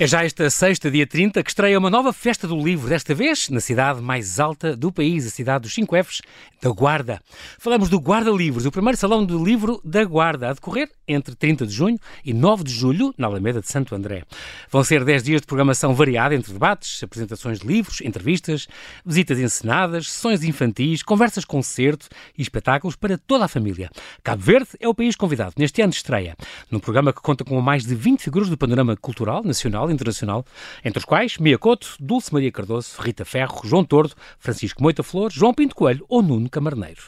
[0.00, 3.48] É já esta sexta, dia 30, que estreia uma nova festa do livro, desta vez
[3.48, 6.20] na cidade mais alta do país, a cidade dos 5 Fs,
[6.62, 7.20] da Guarda.
[7.58, 11.66] Falamos do Guarda Livros, o primeiro salão do livro da Guarda, a decorrer entre 30
[11.66, 14.22] de junho e 9 de julho, na Alameda de Santo André.
[14.70, 18.68] Vão ser 10 dias de programação variada entre debates, apresentações de livros, entrevistas,
[19.04, 23.90] visitas encenadas, sessões infantis, conversas concerto e espetáculos para toda a família.
[24.22, 26.36] Cabo Verde é o país convidado neste ano de estreia,
[26.70, 29.94] num programa que conta com mais de 20 figuras do panorama cultural nacional nacional e
[29.94, 30.44] internacional,
[30.84, 35.34] entre os quais Mia Couto, Dulce Maria Cardoso, Rita Ferro, João Tordo, Francisco Moita Flores,
[35.34, 37.02] João Pinto Coelho ou Nuno Camarneiro.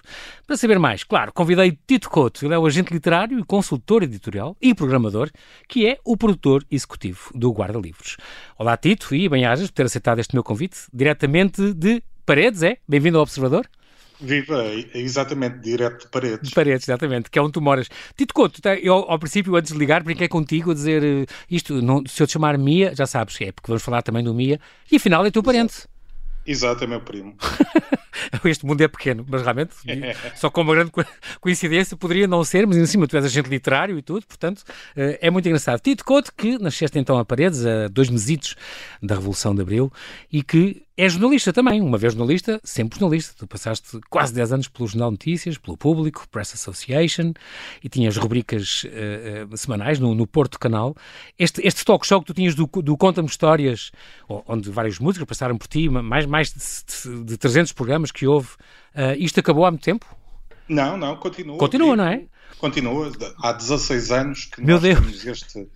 [0.46, 4.56] Para saber mais, claro, convidei Tito Couto, ele é o agente literário e consultor editorial
[4.60, 5.30] e programador,
[5.68, 8.16] que é o produtor executivo do Guarda Livros.
[8.58, 12.76] Olá Tito e bem-ajas por ter aceitado este meu convite, diretamente de Paredes, é?
[12.88, 13.68] Bem-vindo ao Observador.
[14.20, 16.48] Viva, é exatamente, direto de paredes.
[16.48, 17.88] De paredes, exatamente, que é onde tu moras.
[18.16, 21.80] Tito Couto, tá, eu ao princípio, antes de ligar, brinquei contigo a dizer uh, isto,
[21.80, 24.34] não, se eu te chamar Mia, já sabes que é, porque vamos falar também do
[24.34, 24.60] Mia,
[24.92, 25.86] e afinal é teu parente.
[26.46, 27.34] Exato, é meu primo.
[28.44, 29.74] este mundo é pequeno, mas realmente,
[30.36, 30.92] só com uma grande
[31.40, 35.18] coincidência, poderia não ser, mas em cima tu és agente literário e tudo, portanto, uh,
[35.20, 35.80] é muito engraçado.
[35.80, 38.56] Tito Couto, que nasceste então a paredes, a dois mesitos
[39.02, 39.92] da Revolução de Abril,
[40.32, 43.34] e que é jornalista também, uma vez jornalista, sempre jornalista.
[43.38, 47.32] Tu passaste quase 10 anos pelo Jornal Notícias, pelo Público, Press Association,
[47.82, 50.94] e tinhas rubricas uh, uh, semanais no, no Porto Canal.
[51.38, 53.90] Este, este talk show que tu tinhas do, do Conta-me Histórias,
[54.46, 58.48] onde várias músicas passaram por ti, mais, mais de, de 300 programas que houve,
[58.94, 60.06] uh, isto acabou há muito tempo?
[60.68, 61.58] Não, não, continua.
[61.58, 62.22] Continua, não é?
[62.58, 63.10] Continua.
[63.42, 64.98] Há 16 anos que Meu nós Deus.
[64.98, 65.68] temos este,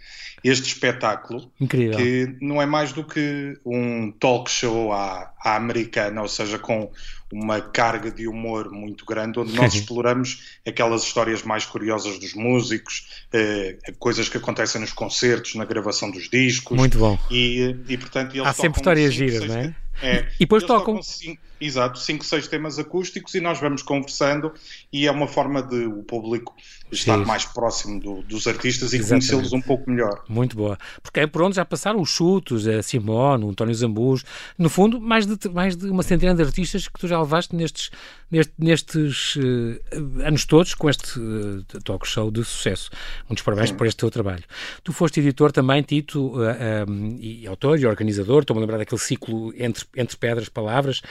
[0.44, 1.50] este espetáculo.
[1.60, 1.96] Incrível.
[1.96, 6.90] Que não é mais do que um talk show à, à americana, ou seja, com
[7.32, 13.24] uma carga de humor muito grande, onde nós exploramos aquelas histórias mais curiosas dos músicos,
[13.32, 16.76] eh, coisas que acontecem nos concertos, na gravação dos discos.
[16.76, 17.18] Muito bom.
[17.30, 19.74] E, e portanto, Há sempre histórias giras, não é?
[20.02, 21.02] É, e depois tocam.
[21.02, 24.52] Cinco, exato, cinco, seis temas acústicos e nós vamos conversando
[24.92, 26.54] e é uma forma de o público
[26.92, 27.24] estar Sim.
[27.24, 30.22] mais próximo do, dos artistas e conhecê-los um pouco melhor.
[30.28, 30.78] Muito boa.
[31.02, 34.24] Porque é por onde já passaram os chutos, a Simone, o António Zambus,
[34.56, 37.90] no fundo, mais de, mais de uma centena de artistas que tu já levaste nestes,
[38.30, 42.90] nestes, nestes uh, anos todos com este uh, talk show de sucesso.
[43.28, 43.76] Muitos parabéns Sim.
[43.76, 44.44] por este teu trabalho.
[44.82, 48.40] Tu foste editor também, Tito, uh, um, e autor e organizador.
[48.40, 51.02] Estou-me a lembrar daquele ciclo entre, entre Pedras Palavras,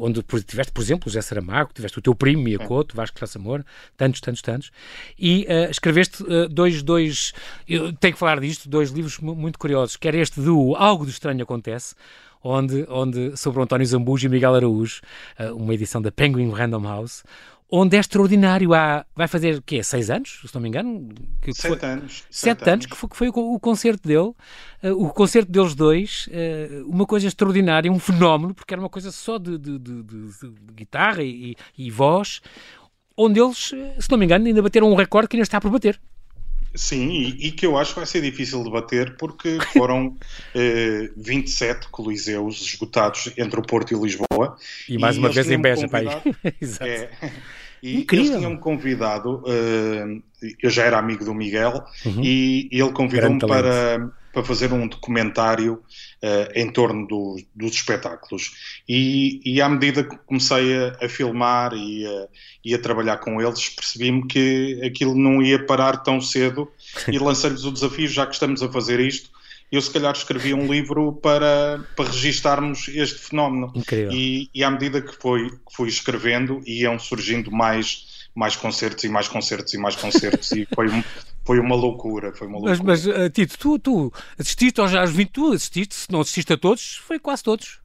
[0.00, 3.64] onde tiveste, por exemplo, o José Saramago, tiveste o teu primo, Miyakoto, Vasco Graça Amor,
[3.96, 4.70] tantos, tantos, tantos.
[5.18, 7.32] E escreveste dois, dois,
[7.68, 11.42] eu tenho que falar disto, dois livros muito curiosos, quer este do Algo do Estranho
[11.42, 11.94] Acontece,
[12.44, 15.00] onde, onde sobre o António Zambujo e Miguel Araújo,
[15.38, 17.24] eh, uma edição da Penguin Random House,
[17.70, 18.74] onde é extraordinário.
[18.74, 19.82] Há, vai fazer o quê?
[19.82, 21.08] Seis anos, se não me engano?
[21.42, 22.24] Que sete foi, anos.
[22.30, 24.32] Sete, sete anos, que foi, que foi o, o, concerto dele.
[24.82, 29.10] Uh, o concerto deles dois, uh, uma coisa extraordinária, um fenómeno, porque era uma coisa
[29.10, 32.40] só de, de, de, de guitarra e, e, voz,
[33.16, 36.00] onde eles, se não me engano, ainda bateram um recorde que ainda está por bater.
[36.74, 40.16] Sim, e, e, que eu acho que vai ser difícil de bater porque foram
[40.54, 44.56] eh, 27 coliseus esgotados entre o Porto e Lisboa.
[44.88, 46.06] E mais e uma vez em Beja, pai.
[46.60, 46.90] Exato.
[46.90, 47.10] É,
[47.84, 48.26] e Incrível.
[48.26, 50.22] eles tinham-me convidado, uh,
[50.62, 52.24] eu já era amigo do Miguel, uhum.
[52.24, 58.80] e, ele convidou-me para, para fazer um documentário uh, em torno do, dos espetáculos.
[58.88, 62.28] E, e, à medida que comecei a, a filmar e a,
[62.64, 66.66] e a, trabalhar com eles, percebi-me que aquilo não ia parar tão cedo
[67.06, 69.28] e lancei-lhes o desafio, já que estamos a fazer isto,
[69.70, 73.72] eu se calhar escrevi um livro para, para registarmos este fenómeno.
[73.74, 74.12] Incrível.
[74.12, 79.08] E, e à medida que, foi, que fui escrevendo, iam surgindo mais, mais concertos e
[79.08, 80.86] mais concertos e mais concertos e foi,
[81.44, 82.82] foi uma loucura, foi uma loucura.
[82.84, 86.52] Mas, mas uh, Tito, tu, tu assististe aos, aos 20, tu assististe, se não assististe
[86.52, 87.80] a todos, foi quase todos.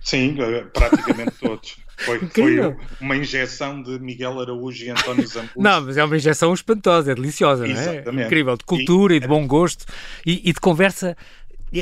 [0.00, 0.36] Sim,
[0.72, 1.76] praticamente todos.
[1.98, 5.52] Foi, foi, uma injeção de Miguel Araújo e António Zambujo.
[5.56, 7.94] Não, mas é uma injeção espantosa, é deliciosa, não é?
[7.94, 8.26] Exatamente.
[8.26, 9.84] Incrível, de cultura e, e de bom gosto
[10.24, 11.16] e, e, de conversa.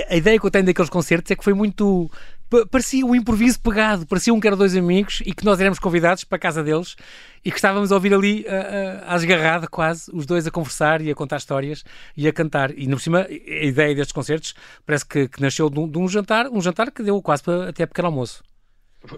[0.08, 2.10] A ideia que eu tenho daqueles concertos é que foi muito.
[2.70, 6.36] Parecia um improviso pegado, parecia que eram dois amigos e que nós éramos convidados para
[6.36, 6.94] a casa deles
[7.44, 11.14] e que estávamos a ouvir ali, uh, uh, quase, os dois a conversar e a
[11.14, 11.84] contar histórias
[12.16, 12.70] e a cantar.
[12.78, 14.54] E, por cima, a ideia destes concertos
[14.84, 17.68] parece que, que nasceu de um, de um, jantar, um jantar que deu quase para,
[17.68, 18.44] até pequeno almoço.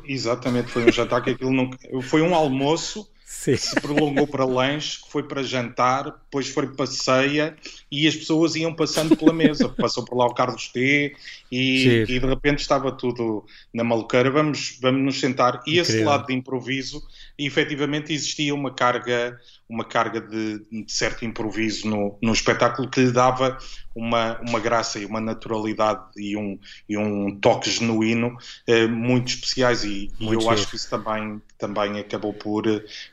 [0.07, 1.71] Exatamente, foi um jantar que aquilo não.
[2.03, 3.57] Foi um almoço Sim.
[3.57, 7.57] se prolongou para lanche, que foi para jantar, depois foi para ceia
[7.89, 9.69] e as pessoas iam passando pela mesa.
[9.79, 11.15] Passou por lá o Carlos T
[11.51, 14.29] e, e de repente estava tudo na maluqueira.
[14.29, 15.63] Vamos, vamos nos sentar.
[15.65, 15.83] E Incrível.
[15.83, 17.01] esse lado de improviso,
[17.39, 19.39] efetivamente existia uma carga
[19.69, 23.59] uma carga de, de certo improviso no, no espetáculo que lhe dava
[23.95, 29.85] uma, uma graça e uma naturalidade e um, e um toque genuíno eh, muito especiais
[29.85, 32.65] e, muito e eu acho que isso também, também acabou por,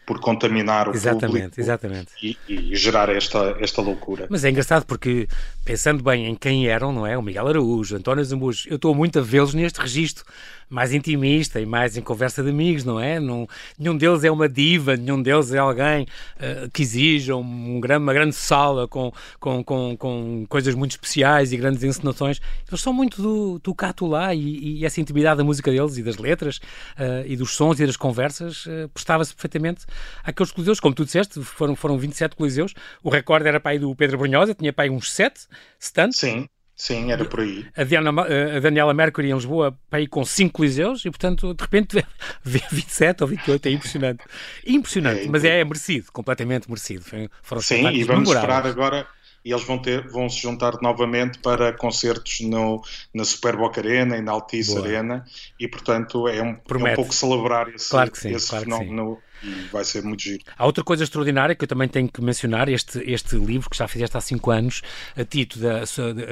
[0.06, 2.12] por contaminar o exatamente, público exatamente.
[2.22, 4.28] E, e, gerar esta, esta loucura.
[4.30, 5.28] Mas é engraçado porque,
[5.66, 7.18] pensando bem em quem eram, não é?
[7.18, 10.24] O Miguel Araújo, António Zambujo, eu estou muito a vê-los neste registro
[10.70, 13.20] mais intimista e mais em conversa de amigos, não é?
[13.20, 13.48] Não,
[13.78, 18.36] nenhum deles é uma diva, nenhum deles é alguém uh, que exija um, uma grande
[18.36, 22.42] sala com, com, com, com coisas muito especiais e grandes encenações.
[22.68, 26.04] Eles são muito do, do cato lá e, e, essa intimidade da música deles e
[26.04, 29.86] das letras uh, e dos sons e das conversas uh, prestava-se perfeitamente
[30.24, 30.80] àqueles coliseus.
[30.80, 32.74] Como tu disseste, foram, foram 27 coliseus.
[33.04, 35.48] O recorde era aí do Pedro Brunhosa, tinha aí uns 7
[35.80, 36.18] stands.
[36.18, 36.48] Sim.
[36.76, 37.66] Sim, era por aí.
[37.76, 41.62] A, Diana, a Daniela Mercury em Lisboa para ir com 5 coliseus e, portanto, de
[41.62, 42.06] repente
[42.44, 44.24] vê 27 ou 28, é impressionante.
[44.68, 47.06] Impressionante, é, mas é, é merecido, completamente merecido.
[47.42, 49.08] Foram Sim, e vamos esperar agora
[49.46, 52.82] e eles vão, ter, vão se juntar novamente para concertos no,
[53.14, 54.88] na Super Boca Arena e na Altice Boa.
[54.88, 55.24] Arena
[55.60, 59.68] e portanto é um, é um pouco celebrar esse, claro sim, esse claro fenómeno e
[59.72, 60.44] vai ser muito giro.
[60.58, 63.88] Há outra coisa extraordinária que eu também tenho que mencionar, este, este livro que já
[63.88, 64.82] fizeste há 5 anos,
[65.16, 65.82] a Tito, da,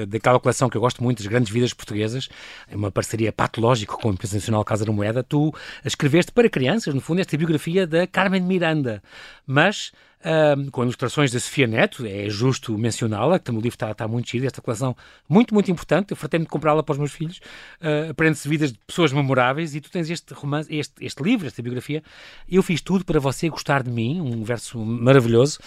[0.07, 2.29] daquela coleção que eu gosto muito, das grandes vidas portuguesas,
[2.67, 5.53] é uma parceria patológica com a Empresa Nacional Casa da Moeda, tu
[5.85, 9.01] escreveste para crianças, no fundo, esta biografia da Carmen Miranda,
[9.45, 9.91] mas
[10.25, 14.29] um, com ilustrações da Sofia Neto, é justo mencioná-la, que o livro está, está muito
[14.29, 14.95] giro, esta coleção
[15.27, 17.39] muito, muito importante, eu de comprá-la para os meus filhos,
[17.81, 21.61] uh, aprende-se vidas de pessoas memoráveis, e tu tens este romance, este, este livro, esta
[21.61, 22.03] biografia,
[22.49, 25.59] eu fiz tudo para você gostar de mim, um verso maravilhoso,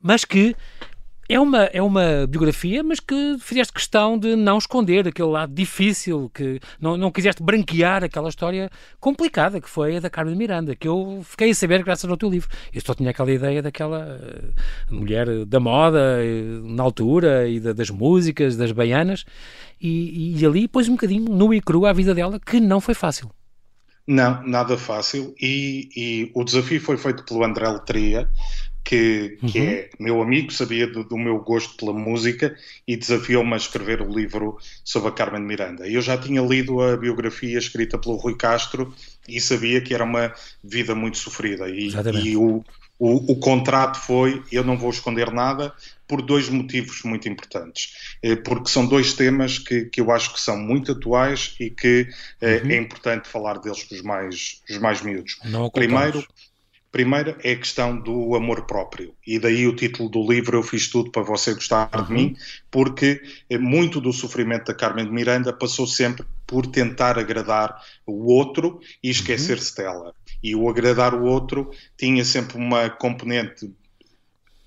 [0.00, 0.54] mas que
[1.28, 6.30] é uma, é uma biografia, mas que fizeste questão de não esconder aquele lado difícil,
[6.32, 8.70] que não, não quiseste branquear aquela história
[9.00, 12.28] complicada que foi a da Carmen Miranda, que eu fiquei a saber graças ao teu
[12.28, 12.48] livro.
[12.72, 14.18] Eu só tinha aquela ideia daquela
[14.90, 19.24] uh, mulher da moda uh, na altura e da, das músicas, das baianas,
[19.80, 22.94] e, e ali pôs um bocadinho nu e cru a vida dela, que não foi
[22.94, 23.30] fácil.
[24.06, 25.34] Não, nada fácil.
[25.40, 28.30] E, e, o desafio foi feito pelo André Letria,
[28.86, 29.66] que, que uhum.
[29.66, 32.56] é meu amigo, sabia do, do, meu gosto pela música
[32.86, 35.88] e desafiou-me a escrever o livro sobre a Carmen Miranda.
[35.88, 38.94] Eu já tinha lido a biografia escrita pelo Rui Castro
[39.28, 41.68] e sabia que era uma vida muito sofrida.
[41.68, 41.90] E,
[42.22, 42.64] e o,
[42.96, 45.74] o, o, contrato foi: eu não vou esconder nada,
[46.06, 48.16] por dois motivos muito importantes.
[48.22, 52.08] Eh, porque são dois temas que, que eu acho que são muito atuais e que
[52.40, 52.70] eh, uhum.
[52.70, 55.38] é importante falar deles com os mais, os mais miúdos.
[55.72, 56.24] Primeiro,
[56.96, 60.88] Primeiro é a questão do amor próprio, e daí o título do livro Eu Fiz
[60.88, 62.04] Tudo para Você Gostar uhum.
[62.04, 62.36] de Mim,
[62.70, 63.20] porque
[63.50, 68.80] eh, muito do sofrimento da Carmen de Miranda passou sempre por tentar agradar o outro
[69.02, 69.84] e esquecer-se uhum.
[69.84, 70.14] dela.
[70.42, 73.70] E o agradar o outro tinha sempre uma componente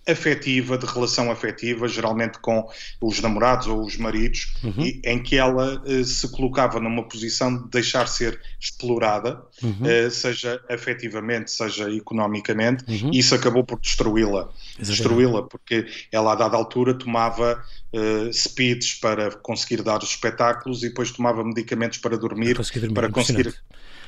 [0.09, 2.67] afetiva, de relação afetiva, geralmente com
[3.01, 4.83] os namorados ou os maridos, uhum.
[4.83, 10.07] e, em que ela uh, se colocava numa posição de deixar ser explorada, uhum.
[10.07, 13.11] uh, seja afetivamente, seja economicamente, uhum.
[13.13, 14.49] e isso acabou por destruí-la.
[14.77, 17.63] Destruí-la, porque ela, a dada altura, tomava
[17.93, 22.79] uh, speeds para conseguir dar os espetáculos e depois tomava medicamentos para dormir, para conseguir,
[22.79, 23.55] dormir, para conseguir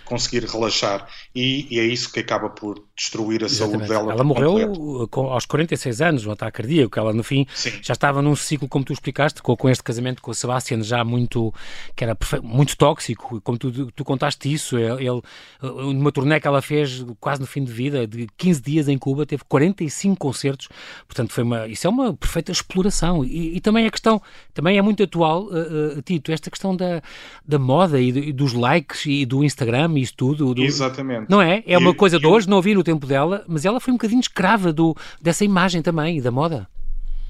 [0.06, 1.08] conseguir relaxar.
[1.34, 3.88] E, e, é isso que acaba por destruir a Exatamente.
[3.88, 4.14] saúde dela.
[4.14, 7.00] Ela morreu com, aos 46 anos, um ataque cardíaco.
[7.00, 7.72] Ela, no fim, Sim.
[7.82, 11.04] já estava num ciclo, como tu explicaste, com, com este casamento com a Sebastian, já
[11.04, 11.54] muito,
[11.96, 13.40] que era muito tóxico.
[13.42, 15.22] Como tu, tu contaste isso, ele, ele,
[15.62, 19.26] numa turnê que ela fez quase no fim de vida, de 15 dias em Cuba,
[19.26, 20.68] teve 45 concertos.
[21.08, 23.24] Portanto, foi uma, isso é uma perfeita exploração.
[23.24, 24.22] E, e também a questão,
[24.54, 27.02] também é muito atual, uh, uh, Tito, esta questão da,
[27.46, 30.54] da moda e, e dos likes e do Instagram isso tudo.
[30.54, 30.64] Do...
[30.64, 31.30] Exatamente.
[31.30, 31.64] Não é?
[31.66, 34.20] É uma coisa de hoje, não ouvi no tempo dela, mas ela foi um bocadinho
[34.20, 36.68] escrava do, dessa imagem também, da moda.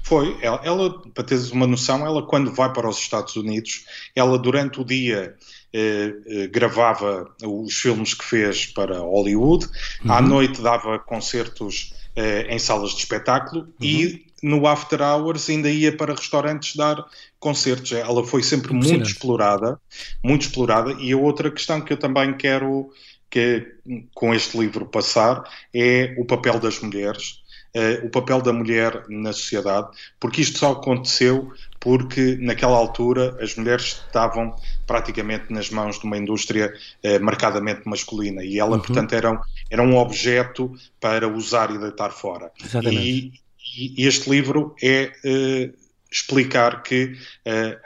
[0.02, 0.36] Foi.
[0.42, 3.84] Ela, ela, para teres uma noção, ela quando vai para os Estados Unidos,
[4.16, 5.36] ela durante o dia
[5.72, 9.66] eh, eh, gravava os filmes que fez para Hollywood,
[10.04, 10.12] uhum.
[10.12, 13.68] à noite dava concertos eh, em salas de espetáculo uhum.
[13.80, 17.04] e no after hours ainda ia para restaurantes dar
[17.38, 17.92] concertos.
[17.92, 19.80] Ela foi sempre muito explorada,
[20.22, 20.92] muito explorada.
[20.98, 22.90] E a outra questão que eu também quero
[23.30, 23.66] que
[24.14, 25.42] com este livro passar
[25.74, 27.40] é o papel das mulheres.
[27.74, 29.88] Uh, o papel da mulher na sociedade,
[30.20, 34.54] porque isto só aconteceu porque naquela altura as mulheres estavam
[34.86, 36.70] praticamente nas mãos de uma indústria
[37.02, 38.82] uh, marcadamente masculina e ela, uhum.
[38.82, 40.70] portanto, era, era um objeto
[41.00, 42.52] para usar e deitar fora.
[42.62, 43.08] Exatamente.
[43.08, 43.32] E,
[43.76, 47.16] e este livro é uh, explicar que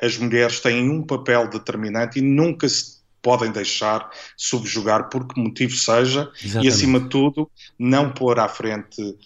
[0.03, 5.75] as mulheres têm um papel determinante e nunca se podem deixar subjugar por que motivo
[5.75, 6.65] seja Exatamente.
[6.65, 9.17] e, acima de tudo, não pôr à frente uh,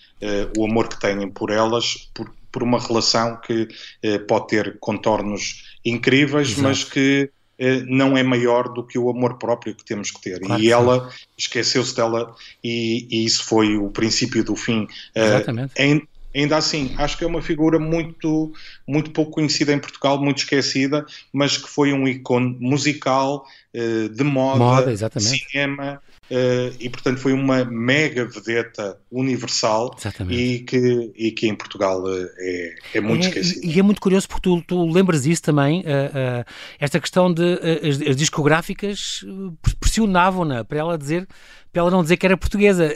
[0.56, 3.68] o amor que têm por elas, por, por uma relação que
[4.02, 6.62] uh, pode ter contornos incríveis, Exato.
[6.62, 10.40] mas que uh, não é maior do que o amor próprio que temos que ter.
[10.40, 14.88] Claro e que ela esqueceu-se dela e, e, isso foi o princípio do fim.
[15.14, 15.74] Exatamente.
[15.76, 18.52] Em, Ainda assim, acho que é uma figura muito,
[18.86, 23.44] muito pouco conhecida em Portugal, muito esquecida, mas que foi um ícone musical,
[23.74, 29.96] eh, de moda, moda cinema, eh, e portanto foi uma mega vedeta universal
[30.28, 33.66] e que, e que em Portugal eh, é, é muito é, esquecida.
[33.66, 35.84] E, e, é muito curioso porque tu, tu lembras isso também,
[36.78, 39.24] esta questão de as, as discográficas
[39.80, 41.26] pressionavam-na para ela dizer
[41.72, 42.92] para ela não dizer que era portuguesa.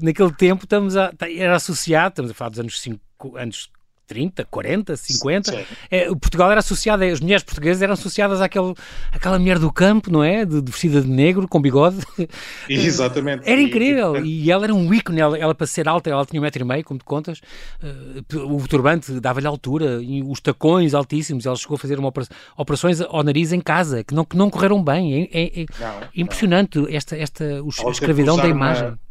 [0.00, 3.68] Naquele tempo estamos a, tá, era associado, estamos a falar dos anos, cinco, anos
[4.06, 5.66] 30, 40, 50.
[5.90, 8.74] É, Portugal era associado, as mulheres portuguesas eram associadas àquele,
[9.12, 10.44] àquela mulher do campo, não é?
[10.44, 11.98] De, de vestida de negro, com bigode.
[12.68, 13.48] Exatamente.
[13.48, 14.24] Era incrível.
[14.24, 16.62] E, e, ela era um ícone, ela, ela, para ser alta, ela tinha um metro
[16.62, 17.40] e meio, como te contas.
[17.82, 21.46] Uh, o turbante dava-lhe altura, e os tacões altíssimos.
[21.46, 22.12] Ela chegou a fazer uma
[22.56, 25.28] operações ao nariz em casa, que não, que não correram bem.
[25.32, 26.88] É, é, é não, impressionante não.
[26.88, 28.88] esta, esta a escravidão da imagem.
[28.88, 29.05] Uma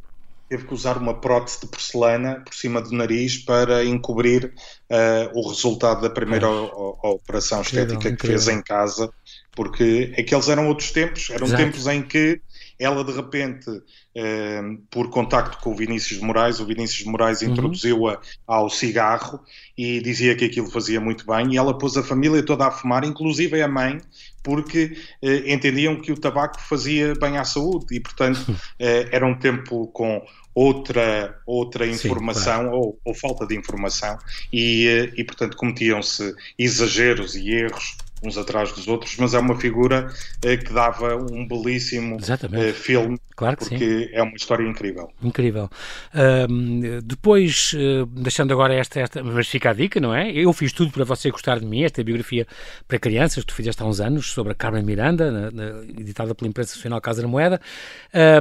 [0.47, 4.53] teve que usar uma prótese de porcelana por cima do nariz para encobrir
[4.91, 9.11] uh, o resultado da primeira operação estética incrível, que fez em casa,
[9.55, 11.63] porque aqueles eram outros tempos, eram Exato.
[11.63, 12.41] tempos em que
[12.77, 17.41] ela de repente, uh, por contacto com o Vinícius de Moraes, o Vinícius de Moraes
[17.41, 17.51] uhum.
[17.51, 19.39] introduziu-a ao cigarro
[19.77, 23.03] e dizia que aquilo fazia muito bem, e ela pôs a família toda a fumar,
[23.03, 23.99] inclusive a mãe,
[24.45, 28.55] porque uh, entendiam que o tabaco fazia bem à saúde e, portanto, uh,
[29.11, 30.23] era um tempo com
[30.53, 32.77] outra, outra informação Sim, claro.
[32.77, 34.17] ou, ou, falta de informação
[34.53, 40.11] e, e portanto, cometiam-se exageros e erros uns atrás dos outros, mas é uma figura
[40.43, 44.09] eh, que dava um belíssimo eh, filme, claro que porque sim.
[44.11, 45.11] é uma história incrível.
[45.21, 45.69] Incrível.
[47.03, 50.31] depois, uh, deixando agora esta, esta, mas fica a dica, não é?
[50.31, 52.47] Eu fiz tudo para você gostar de mim, esta biografia
[52.87, 56.33] para crianças que tu fizeste há uns anos, sobre a Carmen Miranda, na, na, editada
[56.33, 57.61] pela imprensa nacional Casa da Moeda.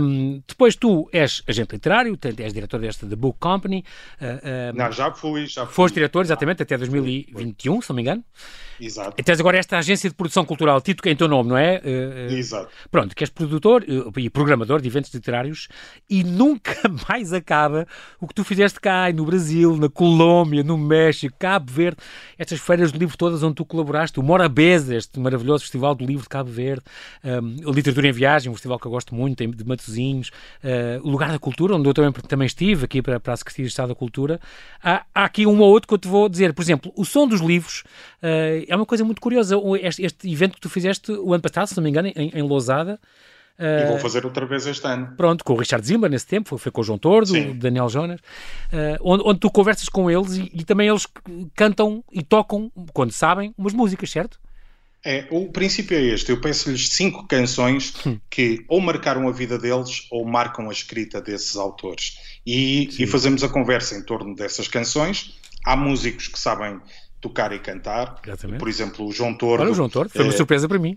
[0.01, 3.85] Um, depois tu és agente literário, és diretor desta The Book Company.
[4.21, 5.75] Uh, não, já fui, já fui.
[5.75, 8.25] Foste diretor, exatamente, até 2021, se não me engano.
[8.81, 9.15] Exato.
[9.19, 11.57] E tens agora esta agência de produção cultural, Tito, que é em teu nome, não
[11.57, 11.81] é?
[11.85, 12.69] Uh, uh, Exato.
[12.91, 15.69] Pronto, que és produtor uh, e programador de eventos literários
[16.09, 16.77] e nunca
[17.09, 17.87] mais acaba
[18.21, 21.99] o que tu fizeste cá, no Brasil, na Colômbia, no México, Cabo Verde,
[22.39, 26.23] estas feiras do livro todas onde tu colaboraste, o Morabeza, este maravilhoso festival do livro
[26.23, 26.85] de Cabo Verde,
[27.25, 30.31] um, Literatura em Viagem, um festival que eu gosto muito, de Matosinhos,
[31.03, 33.71] o Lugar da Cultura, onde eu também, também estive, aqui para, para a Secretaria de
[33.71, 34.41] Estado da Cultura.
[34.83, 37.27] Há, há aqui um ou outro que eu te vou dizer, por exemplo, o som
[37.27, 37.85] dos livros
[38.23, 39.57] é uma coisa muito curiosa.
[39.81, 42.43] Este, este, evento que tu fizeste o ano passado, se não me engano, em, em
[42.43, 43.01] Lousada.
[43.59, 45.15] Uh, e vou fazer outra vez este ano.
[45.17, 47.51] Pronto, com o Richard Zimmer nesse tempo, foi, foi com o João Tordo, Sim.
[47.51, 51.07] o Daniel Jonas, uh, onde, onde, tu conversas com eles e, e, também eles
[51.55, 54.41] cantam e tocam, quando sabem, umas músicas, certo?
[55.05, 56.31] É, o princípio é este.
[56.31, 58.19] Eu peço-lhes cinco canções hum.
[58.31, 62.19] que ou marcaram a vida deles ou marcam a escrita desses autores.
[62.47, 65.39] E, e fazemos a conversa em torno dessas canções.
[65.65, 66.81] Há músicos que sabem
[67.25, 68.21] tocar e cantar.
[68.23, 68.59] Exatamente.
[68.59, 69.63] Por exemplo, o João Tordo.
[69.63, 70.95] Olha, o João Tordo, foi uma é, surpresa para mim.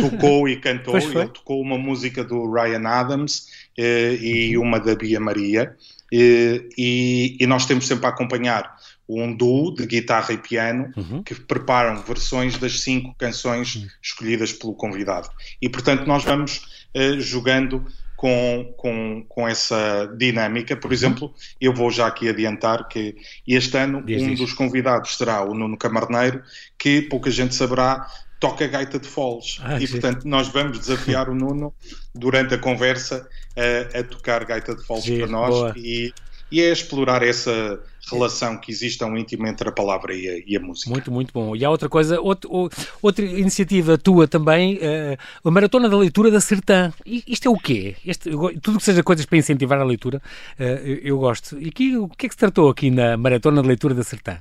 [0.00, 4.64] Tocou e cantou, ele tocou uma música do Ryan Adams eh, e uhum.
[4.64, 5.74] uma da Bia Maria.
[6.12, 8.76] Eh, e, e, nós temos sempre a acompanhar
[9.08, 11.22] um duo de guitarra e piano uhum.
[11.22, 13.86] que preparam versões das cinco canções uhum.
[14.00, 15.28] escolhidas pelo convidado.
[15.60, 17.84] E portanto nós vamos eh, jogando
[18.22, 20.76] com, com, com essa dinâmica.
[20.76, 25.52] Por exemplo, eu vou já aqui adiantar que este ano um dos convidados será o
[25.52, 26.40] Nuno Camarneiro,
[26.78, 28.06] que pouca gente saberá,
[28.38, 29.58] toca gaita de foles.
[29.60, 29.94] Ah, e, sim.
[29.94, 31.74] portanto, nós vamos desafiar o Nuno
[32.14, 36.14] durante a conversa a, a tocar gaita de foles para nós e,
[36.52, 37.80] e é explorar essa
[38.10, 40.90] relação que existe tão íntima entre a palavra e a, e a, música.
[40.90, 41.56] Muito, muito bom.
[41.56, 46.40] E há outra coisa, outro, outra iniciativa tua também, uh, a Maratona da Leitura da
[46.40, 46.92] Sertã.
[47.06, 47.96] Isto é o quê?
[48.06, 48.30] Este,
[48.60, 50.20] tudo que seja coisas para incentivar a leitura,
[50.58, 51.58] uh, eu, eu, gosto.
[51.58, 54.38] E aqui, o que é que se tratou aqui na Maratona da Leitura da Sertã?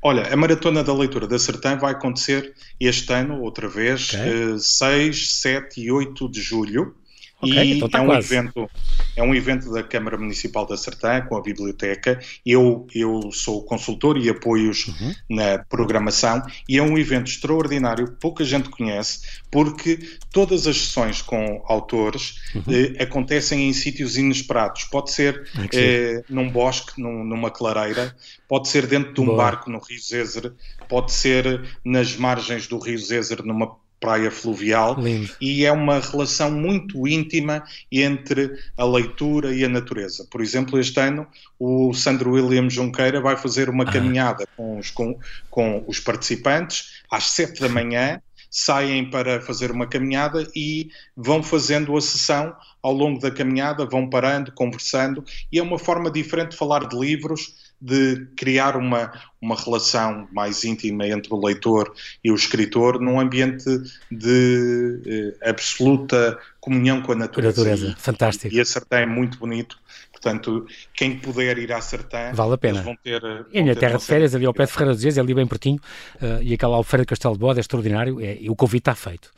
[0.00, 4.52] Olha, a Maratona da Leitura da Sertã vai acontecer este ano, outra vez, okay.
[4.52, 6.94] uh, 6, 7 e 8 de julho.
[7.40, 8.70] Okay, e então tá é um evento
[9.16, 12.18] é um evento da Câmara Municipal da Sertã com a biblioteca.
[12.44, 15.14] Eu eu sou consultor e apoio-os uhum.
[15.30, 19.98] na programação e é um evento extraordinário, pouca gente conhece, porque
[20.32, 22.62] todas as sessões com autores uhum.
[22.68, 24.84] eh, acontecem em sítios inesperados.
[24.84, 28.14] Pode ser eh, num bosque, num, numa clareira,
[28.48, 29.36] pode ser dentro de um Boa.
[29.36, 30.52] barco no Rio Zézer,
[30.88, 35.30] pode ser nas margens do Rio Zézer numa praia fluvial Lindo.
[35.40, 40.26] e é uma relação muito íntima entre a leitura e a natureza.
[40.30, 41.26] Por exemplo, este ano
[41.58, 43.92] o Sandro William Junqueira vai fazer uma ah.
[43.92, 45.18] caminhada com os, com,
[45.50, 51.96] com os participantes às sete da manhã saem para fazer uma caminhada e vão fazendo
[51.96, 56.56] a sessão ao longo da caminhada, vão parando, conversando, e é uma forma diferente de
[56.56, 61.92] falar de livros, de criar uma, uma relação mais íntima entre o leitor
[62.22, 63.64] e o escritor num ambiente
[64.10, 67.62] de eh, absoluta comunhão com a natureza.
[67.62, 67.96] natureza.
[67.98, 68.54] Fantástico.
[68.54, 69.78] E a Sertã é muito bonito.
[70.10, 72.82] Portanto, quem puder ir à Sertã, vale a pena.
[72.82, 73.20] vão ter.
[73.20, 75.32] Vão e a minha terra de férias, ali ao pé de Ferreira dos Dias, ali
[75.32, 75.78] bem pertinho,
[76.16, 78.96] uh, e aquela Alfeira de Castelo de Bode é extraordinário, é, e o convite está
[78.96, 79.30] feito.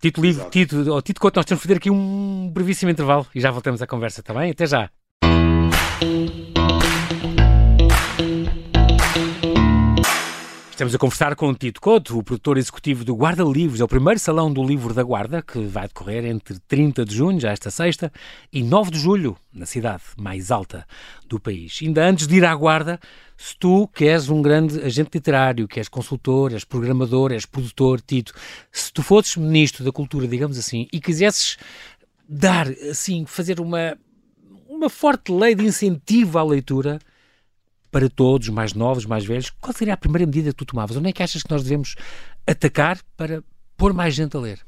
[0.00, 3.40] Tito Livre, Tito, oh, Tito Couto, nós temos de fazer aqui um brevíssimo intervalo e
[3.40, 4.52] já voltamos à conversa, está bem?
[4.52, 4.88] Até já.
[10.80, 13.82] Estamos a conversar com o Tito Couto, o produtor executivo do Guarda Livros.
[13.82, 17.38] É o primeiro salão do livro da Guarda, que vai decorrer entre 30 de junho,
[17.38, 18.10] já esta sexta,
[18.50, 20.86] e 9 de julho, na cidade mais alta
[21.28, 21.80] do país.
[21.82, 22.98] Ainda antes de ir à Guarda,
[23.36, 28.00] se tu que és um grande agente literário, que és consultor, és programador, és produtor,
[28.00, 28.32] Tito,
[28.72, 31.58] se tu fosses ministro da Cultura, digamos assim, e quisesses
[32.26, 33.98] dar, assim, fazer uma,
[34.66, 36.98] uma forte lei de incentivo à leitura,
[37.90, 40.96] para todos, mais novos, mais velhos, qual seria a primeira medida que tu tomavas?
[40.96, 41.96] Onde é que achas que nós devemos
[42.46, 43.42] atacar para
[43.76, 44.60] pôr mais gente a ler?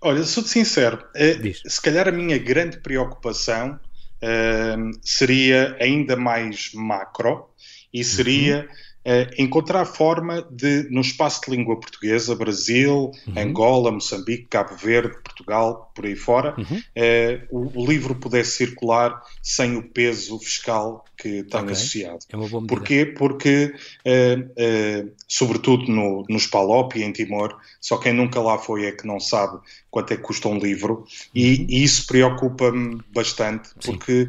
[0.00, 3.80] Olha, sou-te sincero, eh, se calhar a minha grande preocupação
[4.22, 7.48] uh, seria ainda mais macro
[7.92, 13.34] e seria uhum uh, encontrar forma de, no espaço de língua portuguesa, Brasil, uhum.
[13.36, 16.78] Angola, Moçambique, Cabo Verde, Portugal, por aí fora, uhum.
[16.78, 21.72] uh, o, o, livro pudesse circular sem o peso fiscal que tem okay.
[21.72, 22.18] associado.
[22.28, 22.76] É uma boa medida.
[22.76, 23.06] Porquê?
[23.06, 28.92] Porque, uh, sobretudo no, nos PALOP e em Timor, só quem nunca lá foi é
[28.92, 29.58] que não sabe
[29.90, 31.06] quanto é que custa um livro, uhum.
[31.34, 34.28] e, e, isso preocupa-me bastante, porque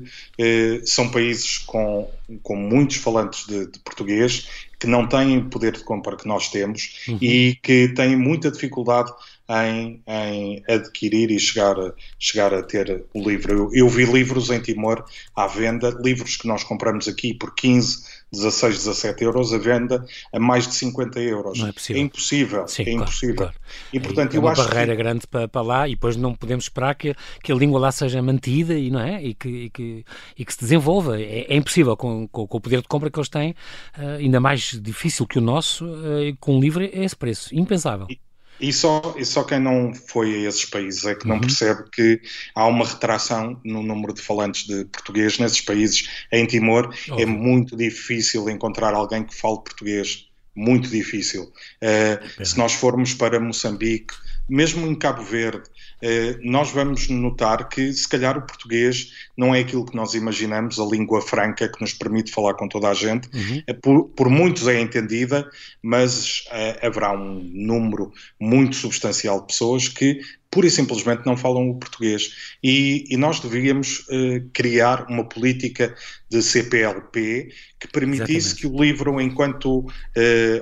[0.86, 2.08] são países com,
[2.44, 4.48] com muitos falantes de, de português
[4.80, 7.18] que não têm o poder de compra que nós temos uhum.
[7.20, 9.12] e que têm muita dificuldade
[9.50, 13.54] em, em, adquirir e chegar a, chegar a ter o livro.
[13.54, 15.04] Eu, eu, vi livros em Timor
[15.36, 20.40] à venda, livros que nós compramos aqui por 15, 16, 17 euros, à venda a
[20.40, 21.60] mais de 50 euros.
[21.60, 22.02] Não é possível.
[22.02, 22.68] É impossível.
[22.68, 23.36] Sim, é claro, impossível.
[23.36, 23.54] Claro.
[23.94, 25.04] E, portanto, é eu uma acho barreira que...
[25.04, 28.22] grande para, para, lá e depois não podemos esperar que, que a língua lá seja
[28.22, 29.24] mantida e, não é?
[29.24, 30.06] e, que, e, que,
[30.38, 31.22] e que se desenvolva.
[31.22, 33.52] É, é impossível com, com, com, o poder de compra que eles têm,
[33.98, 37.54] uh, ainda mais difícil que o nosso, uh, com um livro é esse preço.
[37.56, 38.08] Impensável.
[38.10, 38.25] E...
[38.60, 41.42] E só, e só quem não foi a esses países é que não uhum.
[41.42, 42.22] percebe que
[42.54, 46.10] há uma retração no número de falantes de português nesses países.
[46.32, 47.20] Em Timor oh.
[47.20, 50.28] é muito difícil encontrar alguém que fale português.
[50.56, 51.52] Muito difícil.
[51.84, 54.14] Uh, se nós formos para Moçambique,
[54.48, 55.64] mesmo em Cabo Verde,
[56.02, 60.80] eh, nós vamos notar que, se calhar, o português não é aquilo que nós imaginamos,
[60.80, 63.28] a língua franca que nos permite falar com toda a gente.
[63.34, 63.64] Uhum.
[63.66, 65.50] Eh, por, por, muitos é entendida,
[65.82, 70.20] mas uh, haverá um número muito substancial de pessoas que
[70.56, 72.56] pura e simplesmente não falam o português.
[72.64, 75.94] E, e nós devíamos uh, criar uma política
[76.30, 78.62] de CPLP que permitisse Exatamente.
[78.62, 79.90] que o livro, enquanto uh,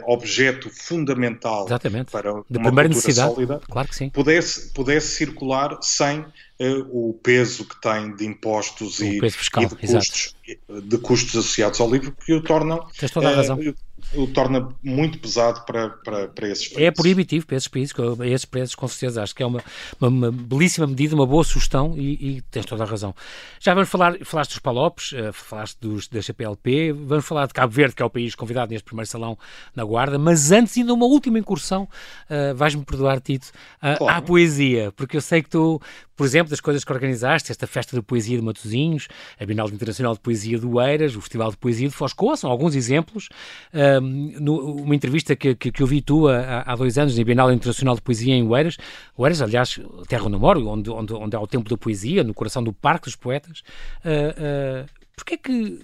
[0.07, 2.11] objeto fundamental Exatamente.
[2.11, 4.09] para de uma cultura necessidade, sólida, claro que sim.
[4.09, 6.29] Pudesse, pudesse circular sem uh,
[6.91, 10.35] o peso que tem de impostos e, fiscal, e de, custos,
[10.83, 12.87] de, custos, associados ao livro, que o tornam.
[12.97, 13.57] Tens toda a razão
[14.15, 16.87] o torna muito pesado para, para, para esses países.
[16.87, 19.23] É proibitivo para esses países, para esses preços, com certeza.
[19.23, 19.63] Acho que é uma,
[19.99, 23.15] uma, uma belíssima medida, uma boa sugestão e, e, tens toda a razão.
[23.59, 27.73] Já vamos falar, falaste dos Palopes, uh, falaste dos, da CPLP, vamos falar de Cabo
[27.73, 29.37] Verde, que é o país convidado neste primeiro salão
[29.75, 34.17] na Guarda, mas antes ainda uma última incursão, uh, vais-me perdoar, Tito, uh, claro.
[34.17, 35.81] à poesia, porque eu sei que tu,
[36.15, 39.07] por exemplo, das coisas que organizaste, esta festa de poesia de Matosinhos,
[39.39, 42.75] a Bienal Internacional de Poesia do Eiras, o Festival de Poesia de Foscoa, são alguns
[42.75, 43.29] exemplos.
[44.01, 47.95] Um, no, uma entrevista que, que, que ouvi tu há, dois anos na Bienal Internacional
[47.95, 48.77] de Poesia em Oeiras,
[49.17, 52.33] Oeiras, aliás, terra onde eu moro, onde, onde, onde há o Templo da Poesia, no
[52.33, 53.63] coração do Parque dos Poetas.
[54.03, 55.79] Uh, uh, Porquê é que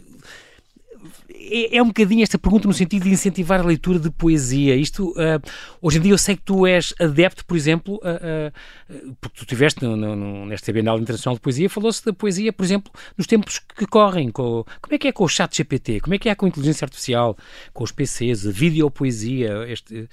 [1.30, 4.76] é, é, um bocadinho esta pergunta no sentido de incentivar a leitura de poesia.
[4.76, 5.42] Isto, uh,
[5.82, 8.50] hoje em dia eu sei que tu és adepto, por exemplo, uh,
[9.00, 9.86] uh, porque tu estiveste
[10.48, 14.30] nesta Bienal Internacional de Poesia, falou-se da poesia, por exemplo, nos tempos que correm.
[14.30, 16.02] Com, como é que é com o chat GPT?
[16.02, 17.38] Como é que é com a inteligência artificial?
[17.74, 20.10] Com os PCs, a videopoesia, este,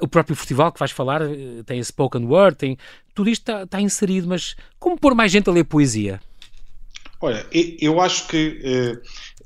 [0.00, 1.20] o próprio festival que vais falar
[1.66, 2.78] tem a spoken word, tem,
[3.14, 6.20] tudo isto está, está inserido, mas como pôr mais gente a ler poesia?
[7.20, 8.98] Olha, eu acho que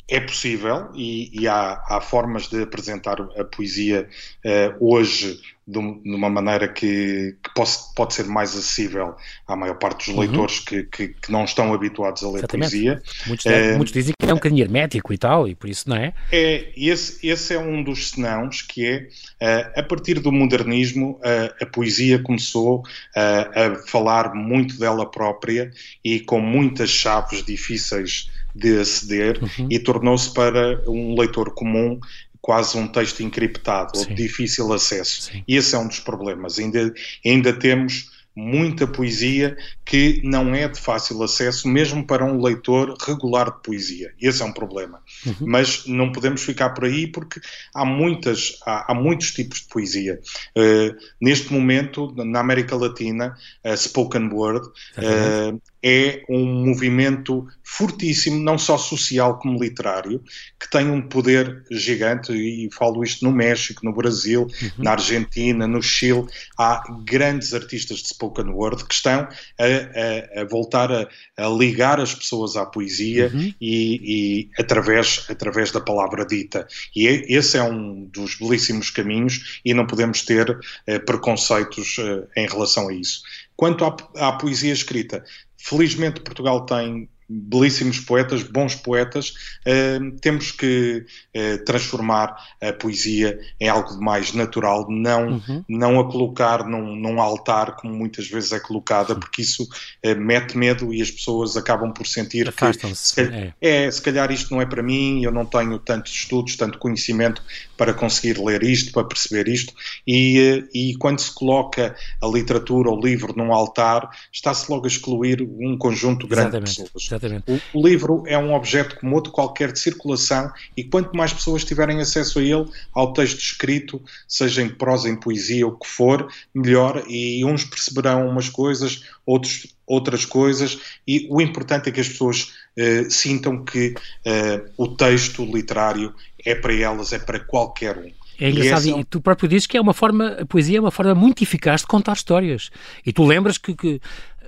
[0.09, 4.07] é possível e, e há, há, formas de apresentar a poesia
[4.45, 9.15] uh, hoje de, uma maneira que, que pode, pode, ser mais acessível
[9.49, 10.21] à maior parte dos uhum.
[10.21, 12.71] leitores que, que, que, não estão habituados a ler Exatamente.
[12.71, 13.03] poesia.
[13.27, 15.97] Muitos, uh, muitos, dizem que é um bocadinho hermético e tal, e por isso não
[15.97, 16.13] é?
[16.31, 19.09] É, esse, esse é um dos senãos que é,
[19.41, 21.19] uh, a partir do modernismo,
[21.61, 22.83] a poesia começou
[23.15, 25.71] a falar muito dela própria
[26.05, 29.69] e com muitas chaves difíceis de aceder uhum.
[29.71, 31.99] e tornou-se para um leitor comum
[32.41, 34.03] quase um texto encriptado Sim.
[34.03, 35.23] ou de difícil acesso.
[35.23, 35.43] Sim.
[35.49, 36.59] E esse é um dos problemas.
[36.59, 36.93] Ainda,
[37.25, 43.51] ainda temos muita poesia que não é de fácil acesso, mesmo para um leitor regular
[43.51, 44.13] de poesia.
[44.21, 45.01] Esse é um problema.
[45.25, 45.35] Uhum.
[45.41, 47.41] Mas não podemos ficar por aí porque
[47.73, 50.21] há, muitas, há, há muitos tipos de poesia.
[50.57, 54.67] Uh, neste momento, na América Latina, a spoken word
[54.99, 60.23] uh, é um movimento fortíssimo, não só social como literário,
[60.59, 64.71] que tem um poder gigante, e falo isto no México, no Brasil, uhum.
[64.79, 66.25] na Argentina, no Chile,
[66.59, 72.01] há grandes artistas de spoken word que estão a, a, a voltar a, a, ligar
[72.01, 73.53] as pessoas à poesia uhum.
[73.61, 76.67] e, e, através, através da palavra dita.
[76.97, 82.43] E é, esse é um dos belíssimos caminhos e não podemos ter eh, preconceitos eh,
[82.43, 83.23] em relação a isso.
[83.57, 83.97] Quanto à,
[84.29, 85.25] à poesia escrita,
[85.67, 89.35] Felizmente Portugal tem belíssimos poetas, bons poetas,
[89.67, 95.65] uh, temos que uh, transformar a poesia em algo mais natural, não, uhum.
[95.69, 100.57] não a colocar num, num, altar como muitas vezes é colocada, porque isso uh, mete
[100.57, 103.55] medo e as pessoas acabam por sentir que se, é.
[103.61, 107.43] é, se calhar isto não é para mim, eu não tenho tantos estudos, tanto conhecimento
[107.77, 109.73] para conseguir ler isto, para perceber isto,
[110.07, 114.89] e, e quando se coloca a literatura ou o livro num altar, está-se logo a
[114.89, 116.85] excluir um conjunto grande Exatamente.
[116.85, 117.14] de pessoas.
[117.15, 117.45] Exatamente.
[117.73, 121.65] O, o, livro é um objeto como outro qualquer de circulação e quanto mais pessoas
[121.65, 126.29] tiverem acesso a ele, ao texto escrito, seja em prosa, em poesia, o que for,
[126.55, 127.05] melhor.
[127.09, 130.79] E uns perceberão umas coisas, outros outras coisas.
[131.07, 133.95] E o importante é que as pessoas uh, sintam que
[134.27, 138.11] uh, o texto literário é para elas, é para qualquer um.
[138.39, 141.15] É engraçado, e, tu próprio dizes que é uma forma, a poesia é uma forma
[141.15, 142.71] muito eficaz de contar histórias.
[143.07, 144.01] E tu lembras que, que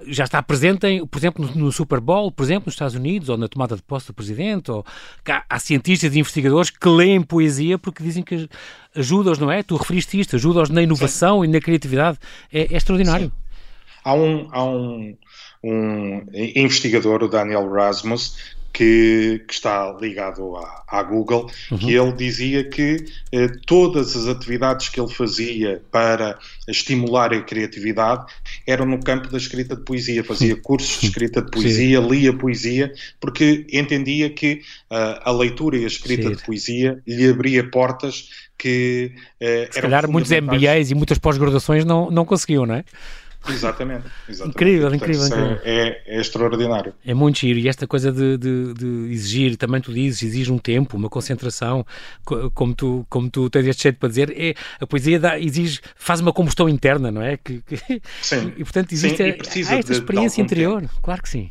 [0.06, 3.28] já está presente, em, por exemplo, no, no, Super Bowl, por exemplo, nos Estados Unidos,
[3.28, 4.85] ou na tomada de posse do presidente, ou
[5.28, 8.48] há, há cientistas e investigadores que leem poesia porque dizem que
[8.94, 9.62] ajuda-os, não é?
[9.62, 11.48] Tu referiste isto, ajuda-os na inovação Sim.
[11.48, 12.18] e na criatividade.
[12.52, 13.26] É, é extraordinário.
[13.26, 13.32] Sim.
[14.04, 15.16] Há um, há um,
[15.64, 18.37] um investigador, o Daniel Rasmus,
[18.72, 21.79] que, que, está ligado à, à Google, uhum.
[21.79, 28.26] que ele dizia que eh, todas as atividades que ele fazia para estimular a criatividade
[28.66, 30.22] eram no campo da escrita de poesia.
[30.22, 32.09] Fazia cursos de escrita de poesia, Sim.
[32.09, 36.35] lia poesia, porque entendia que uh, a leitura e a escrita Sim.
[36.35, 42.11] de poesia lhe abria portas que uh, Se calhar muitos MBAs e muitas pós-graduações não,
[42.11, 42.85] não conseguiam, não é?
[43.48, 44.06] Exatamente.
[44.28, 44.56] exatamente.
[44.56, 45.26] Incrível, Portanto, incrível.
[45.26, 45.61] incrível.
[45.64, 46.94] É, é, extraordinário.
[47.04, 47.59] É muito giro.
[47.59, 51.87] E esta coisa de, de, de, exigir, também tu dizes, exige um tempo, uma concentração,
[52.54, 56.20] como tu, como tu tens este jeito para dizer, é, a poesia dá, exige, faz
[56.20, 57.37] uma combustão interna, não é?
[57.37, 58.52] Que, que, sim.
[58.56, 60.80] E portanto existe sim, e a, esta experiência interior.
[60.82, 61.00] Tempo.
[61.02, 61.50] Claro que sim.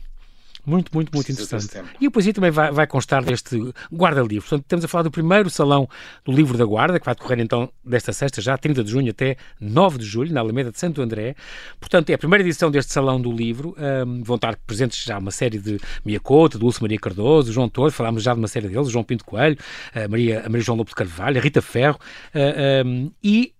[0.66, 1.82] Muito, muito, muito interessante.
[2.00, 3.58] E o poesia também vai, vai constar deste
[3.94, 4.50] guarda-livros.
[4.50, 5.88] Portanto, estamos a falar do primeiro salão
[6.24, 9.38] do livro da Guarda, que vai decorrer então desta sexta, já 30 de junho até
[9.60, 11.36] 9 de julho, na Alameda de Santo André.
[11.80, 13.76] Portanto, é a primeira edição deste salão do livro.
[13.78, 17.96] Um, vão estar presentes já uma série de Mia Couto, Dulce Maria Cardoso, João Torres,
[17.96, 19.58] falámos já de uma série deles, João Pinto Coelho,
[19.94, 22.00] a Maria, a Maria João Lopes de Carvalho, a Rita Ferro,
[22.34, 23.54] uh, um, e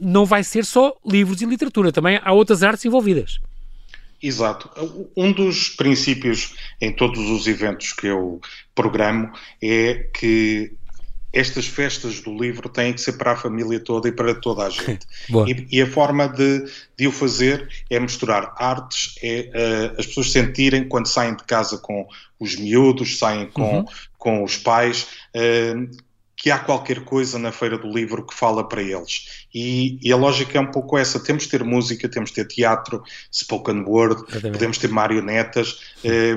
[0.00, 3.40] não vai ser só livros e literatura, também há outras artes envolvidas.
[4.26, 4.68] Exato.
[5.16, 8.40] Um dos princípios em todos os eventos que eu
[8.74, 10.72] programo é que
[11.32, 14.70] estas festas do livro têm que ser para a família toda e para toda a
[14.70, 15.06] gente.
[15.46, 16.64] e, e, a forma de,
[16.96, 19.50] de, o fazer é misturar artes, é
[19.94, 22.08] uh, as pessoas sentirem quando saem de casa com
[22.40, 23.84] os miúdos, saem com, uhum.
[24.18, 25.88] com os pais, uh,
[26.36, 29.46] que há qualquer coisa na Feira do Livro que fala para eles.
[29.54, 32.46] E, e, a lógica é um pouco essa: temos de ter música, temos de ter
[32.46, 34.22] teatro, spoken word,
[34.52, 36.36] podemos ter marionetas, eh,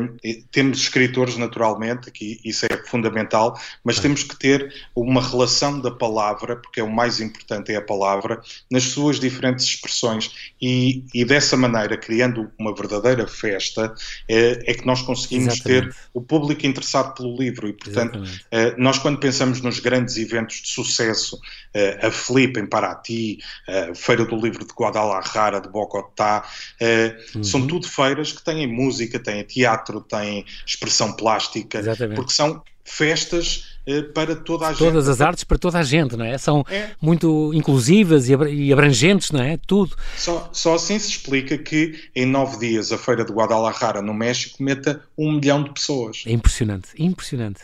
[0.51, 6.55] temos escritores, naturalmente, que isso é fundamental, mas temos que ter uma relação da palavra,
[6.55, 10.53] porque é o mais importante é a palavra, nas suas diferentes expressões.
[10.61, 13.93] E, e dessa maneira, criando uma verdadeira festa,
[14.29, 15.89] eh, é que nós conseguimos Exatamente.
[15.89, 17.67] ter o público interessado pelo livro.
[17.67, 22.67] E, portanto, eh, nós, quando pensamos nos grandes eventos de sucesso, uh, a Flip em
[22.67, 26.45] Paraty, a Feira do Livro de Guadalajara, de Bogotá,
[26.81, 27.43] uh, uhum.
[27.43, 32.15] são tudo feiras que têm música, têm teatro, têm expressão plástica, Exatamente.
[32.15, 34.79] porque são festas eh, para toda a gente.
[34.79, 36.37] Todas as artes para toda a gente, não é?
[36.37, 36.89] São é.
[37.01, 39.57] muito inclusivas e abrangentes, não é?
[39.57, 39.95] Tudo.
[40.17, 44.61] Só, só assim se explica que em nove dias a Feira de Guadalajara, no México,
[44.61, 46.23] meta um milhão de pessoas.
[46.25, 47.61] É impressionante, impressionante.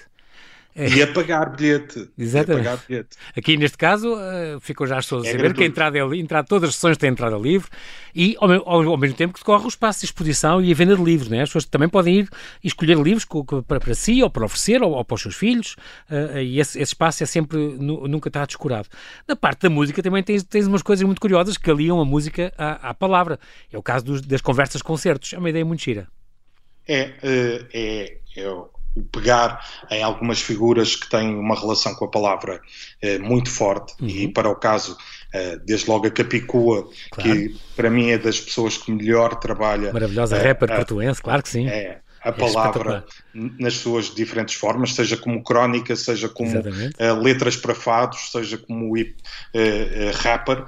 [0.75, 2.09] E a pagar bilhete.
[2.17, 2.65] Exatamente.
[2.65, 3.15] Pagar bilhete.
[3.35, 5.57] Aqui neste caso uh, ficam já as pessoas a é saber gratuito.
[5.57, 7.69] que a entrada é entrada, todas as sessões têm entrada livre
[8.13, 10.93] e ao, ao, ao, mesmo tempo que decorre o espaço de exposição e a venda
[10.97, 11.29] de livros.
[11.29, 11.43] Né?
[11.43, 12.29] As pessoas também podem ir
[12.61, 13.25] escolher livros
[13.65, 15.77] para, para si ou para oferecer ou, ou para os seus filhos
[16.09, 18.89] uh, e esse, esse, espaço é sempre, nu, nunca está descurado.
[19.25, 22.53] Na parte da música também tens, tens umas coisas muito curiosas que aliam a música
[22.57, 23.39] à, à palavra.
[23.71, 25.31] É o caso dos, das conversas-concertos.
[25.31, 26.07] É uma ideia muito gira.
[26.88, 32.62] É, é, é o pegar em algumas figuras que têm uma relação com a palavra
[33.01, 34.08] eh, muito forte, uhum.
[34.08, 34.97] e para o caso,
[35.34, 37.29] eh, desde logo a Capicua, claro.
[37.29, 39.91] que para mim é das pessoas que melhor trabalha.
[39.91, 41.67] Maravilhosa eh, rapper portuense, claro que sim.
[41.67, 47.55] É, a é palavra nas suas diferentes formas, seja como crónica, seja como uh, letras
[47.55, 49.15] para fados, seja como hip,
[49.53, 50.65] uh, rapper,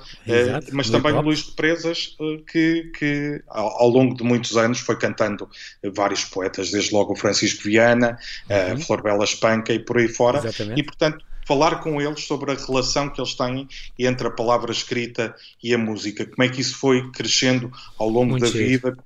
[0.72, 2.16] mas também o Luís de Presas,
[2.52, 5.50] que, que ao, ao, longo de muitos anos foi cantando
[5.94, 8.74] vários poetas, desde logo o Francisco Viana, uhum.
[8.74, 10.80] a Flor Bela Espanca e por aí fora, Exatamente.
[10.80, 13.68] e portanto falar com eles sobre a relação que eles têm
[13.98, 18.32] entre a palavra escrita e a música, como é que isso foi crescendo ao longo
[18.32, 18.98] Muito da vida,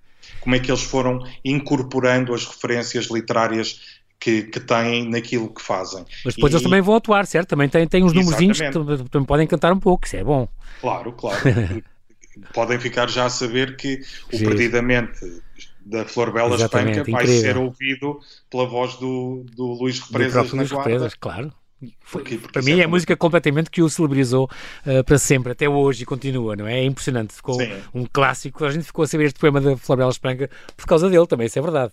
[0.41, 3.79] como é que eles foram incorporando as referências literárias
[4.19, 6.05] que, que, têm naquilo que fazem.
[6.25, 6.55] Mas depois e...
[6.55, 7.49] eles também vão atuar, certo?
[7.49, 8.71] Também têm, têm uns números que
[9.09, 10.47] também podem cantar um pouco, isso é bom.
[10.81, 11.39] Claro, claro.
[12.53, 14.01] podem ficar já a saber que
[14.31, 15.19] o Perdidamente
[15.85, 20.61] da Flor Bela Espanca vai ser ouvido pela voz do, do Luís Represas do na
[20.61, 21.53] Luís Represas, claro.
[22.01, 24.49] Foi, porque, porque para mim é, é música completamente que o celebrizou
[24.85, 26.79] uh, para sempre, até hoje, e continua, não é?
[26.79, 27.71] É impressionante, ficou Sim.
[27.93, 28.63] um clássico.
[28.63, 31.57] A gente ficou a saber este poema da Florela Espanca por causa dele também, isso
[31.57, 31.91] é verdade.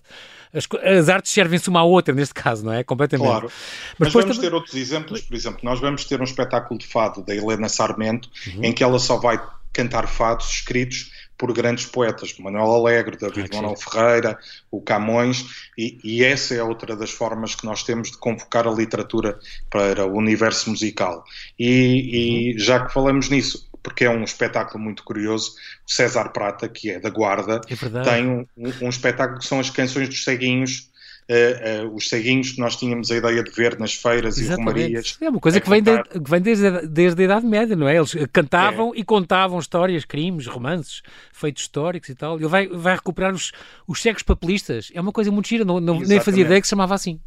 [0.52, 2.82] As, as artes servem-se uma à outra, neste caso, não é?
[2.84, 3.28] Completamente.
[3.28, 3.50] Claro.
[3.98, 4.50] Mas, Mas vamos também...
[4.50, 8.28] ter outros exemplos, por exemplo, nós vamos ter um espetáculo de fado da Helena Sarmento,
[8.54, 8.64] uhum.
[8.64, 9.40] em que ela só vai
[9.72, 14.38] cantar fados escritos por grandes poetas, Manuel Alegre, David ah, Manuel Ferreira,
[14.70, 18.72] o Camões, e, e, essa é outra das formas que nós temos de convocar a
[18.72, 19.38] literatura
[19.70, 21.24] para o universo musical.
[21.56, 22.58] E, e uhum.
[22.58, 25.52] já que falamos nisso, porque é um espetáculo muito curioso,
[25.86, 28.46] o César Prata, que é da Guarda, é tem um,
[28.82, 30.90] um, espetáculo que são as canções dos ceguinhos,
[31.28, 34.78] uh, uh, os ceguinhos que nós tínhamos a ideia de ver nas feiras Exatamente.
[34.78, 35.18] e romarias.
[35.20, 37.96] É uma coisa que vem, de, que vem desde, desde a Idade Média, não é?
[37.96, 38.98] Eles cantavam é.
[38.98, 42.36] e contavam histórias, crimes, romances, feitos históricos e tal.
[42.36, 43.52] Ele vai, vai recuperar os,
[43.86, 44.90] os cegos papelistas.
[44.94, 47.20] É uma coisa muito gira, não, não nem fazia ideia que se chamava assim.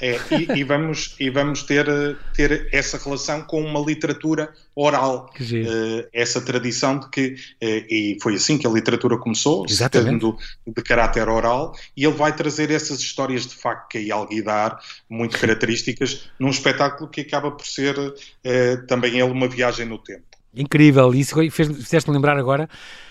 [0.00, 1.86] É, e, e, vamos, e vamos ter,
[2.34, 5.30] ter essa relação com uma literatura oral.
[5.40, 10.36] Uh, essa tradição de que, uh, e foi assim que a literatura começou, sendo
[10.66, 16.30] de caráter oral, e ele vai trazer essas histórias de faca e alguidar, muito características,
[16.38, 20.24] num espetáculo que acaba por ser uh, também ele uma viagem no tempo.
[20.54, 22.68] Incrível, isso fez-me lembrar agora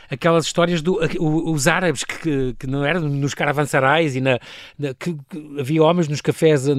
[0.10, 4.40] aquelas histórias dos os árabes que, que, não eram nos caravansarais e na,
[4.78, 6.76] na que, que, havia homens nos cafés uh,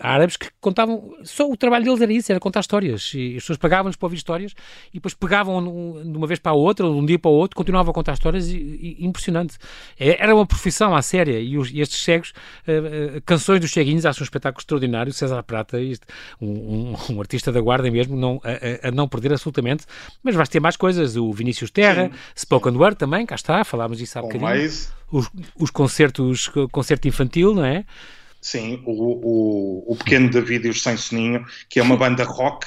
[0.00, 3.12] árabes que contavam, só o trabalho deles era isso, era contar histórias.
[3.14, 4.54] E as pessoas pagavam-nos para ouvir histórias
[4.90, 7.56] e depois pegavam de uma vez para a outra, de um dia para o outro,
[7.56, 9.56] continuavam a contar histórias e, e impressionante.
[9.98, 12.32] É, era uma profissão à séria e, os, e estes cegos,
[12.66, 16.06] uh, uh, canções dos ceguinhos, acho um espetáculo extraordinário, César Prata, isto,
[16.40, 19.84] um, um, um, artista da guarda mesmo, não, a, a, não perder absolutamente,
[20.22, 23.98] mas vais ter mais coisas, o Vinícius Terra, Spoken Spoken Word também, cá está, falámos
[23.98, 24.44] disso há bocadinho.
[24.44, 24.92] Mais...
[25.10, 27.84] Os, os concertos, concerto infantil, não é?
[28.40, 32.66] Sim, o, o, o Pequeno David e os Sem Soninho, que é uma banda rock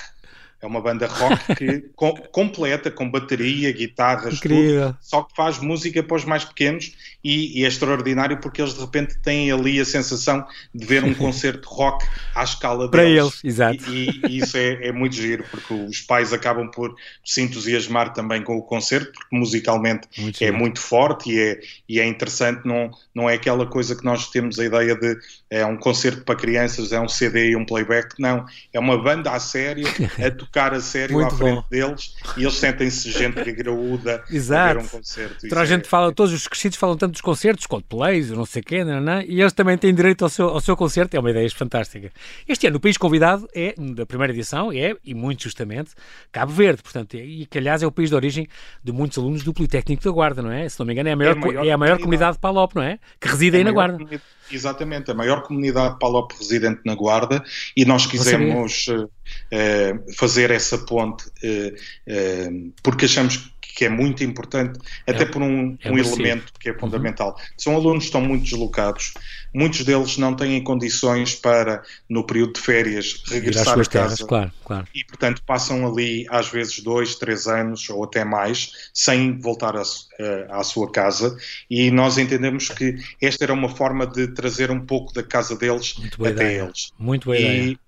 [0.62, 4.88] é uma banda rock que, com, completa, com bateria, guitarras, Incrível.
[4.88, 6.94] tudo, só que faz música para os mais pequenos
[7.24, 11.14] e, e, é extraordinário porque eles de repente têm ali a sensação de ver um
[11.16, 13.40] concerto rock à escala para deles.
[13.44, 13.90] eles, exato.
[13.90, 16.94] E, e, isso é, é, muito giro porque os pais acabam por
[17.26, 20.58] se entusiasmar também com o concerto porque musicalmente muito é giro.
[20.58, 24.60] muito forte e é, e é interessante, não, não é aquela coisa que nós temos
[24.60, 25.18] a ideia de
[25.50, 29.32] é um concerto para crianças, é um CD e um playback, não, é uma banda
[29.32, 29.86] a sério
[30.24, 31.66] a tocar a sério Muito à frente bom.
[31.70, 34.62] deles e eles sentem-se gente graúda Exato.
[34.62, 35.48] a ver um concerto.
[35.48, 38.62] Toda a gente é, fala, todos os crescidos falam tanto dos concertos, Coldplay, não sei
[38.62, 41.32] quê, não, não, e eles também têm direito ao seu, ao seu concerto, é uma
[41.32, 42.12] ideia fantástica.
[42.48, 45.92] Este ano o país convidado é, da primeira edição, é, e muito justamente,
[46.32, 48.48] Cabo Verde, portanto, e que aliás é o país de origem
[48.84, 50.68] de muitos alunos do Politécnico da Guarda, não é?
[50.68, 52.40] Se não me engano é a maior, é a maior, é a maior comunidade de
[52.40, 53.00] Palop, não é?
[53.20, 53.98] Que reside é aí na Guarda.
[53.98, 54.24] Comunidade
[54.56, 57.44] exatamente, a maior comunidade palop residente na Guarda
[57.76, 65.24] e nós quisemos uh, fazer essa ponte uh, porque achamos que é muito importante, até
[65.24, 66.80] é, por um, é um elemento que é uhum.
[66.80, 67.30] fundamental.
[67.30, 67.46] Uhum.
[67.58, 69.14] São alunos que estão muito deslocados,
[69.54, 73.90] muitos deles não têm condições para, no período de férias, regressar a casa.
[73.90, 74.88] Terras, claro, claro.
[74.94, 79.82] E, portanto, passam ali, às vezes, dois, três anos ou até mais, sem voltar a,
[79.82, 81.38] a, à sua casa.
[81.70, 85.96] E nós entendemos que esta era uma forma de trazer um pouco da casa deles
[86.14, 86.64] até ideia.
[86.64, 86.92] eles.
[86.98, 87.80] Muito boa e, ideia.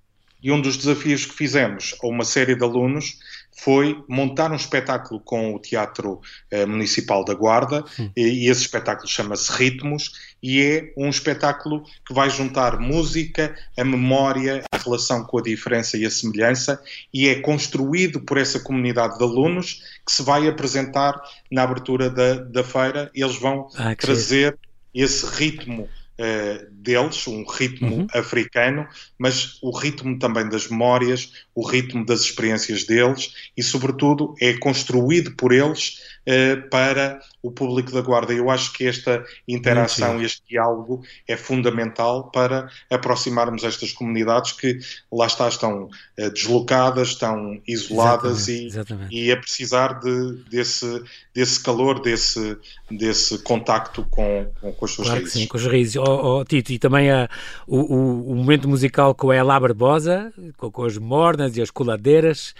[0.41, 3.17] E um dos desafios que fizemos a uma série de alunos
[3.55, 7.83] foi montar um espetáculo com o Teatro eh, Municipal da Guarda,
[8.15, 10.11] e, esse espetáculo chama-se Ritmos,
[10.41, 15.97] e é um espetáculo que vai juntar música, a memória, a relação com a diferença
[15.97, 16.81] e a semelhança,
[17.13, 22.35] e é construído por essa comunidade de alunos que se vai apresentar na abertura da,
[22.35, 23.09] da feira.
[23.13, 24.57] Eles vão ah, trazer
[24.93, 25.87] esse ritmo
[26.23, 28.07] uh, deles, um ritmo uhum.
[28.13, 34.53] africano, mas o ritmo também das memórias, o ritmo das experiências deles e, sobretudo, é
[34.53, 38.33] construído por eles uh, para o público da Guarda.
[38.33, 44.79] Eu acho que esta interação, este diálogo é fundamental para aproximarmos estas comunidades que
[45.11, 49.15] lá está, estão uh, deslocadas, estão isoladas exatamente, e, exatamente.
[49.15, 52.57] e a precisar de, desse, desse calor, desse,
[52.89, 55.41] desse contacto com, com, com as suas claro raízes.
[55.41, 55.95] sim, com as raízes.
[55.97, 57.29] Oh, oh, Tito, e também a,
[57.67, 61.71] o, o, o, momento musical com a Elá Barbosa, com, com as mornas e as
[61.71, 62.53] coladeiras,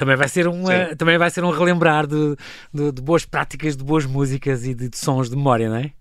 [0.00, 2.34] também vai ser, uma, também vai ser um relembrar de,
[2.72, 5.92] de, de, boas práticas, de boas músicas e de, de sons de memória, não é?